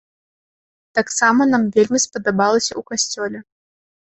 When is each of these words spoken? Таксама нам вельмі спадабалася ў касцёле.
Таксама 0.99 1.41
нам 1.53 1.67
вельмі 1.75 1.99
спадабалася 2.07 2.73
ў 2.79 2.81
касцёле. 2.89 3.37